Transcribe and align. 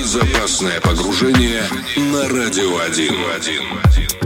Безопасное 0.00 0.80
погружение 0.80 1.62
на 1.96 2.26
Радио 2.26 2.78
1. 2.78 4.19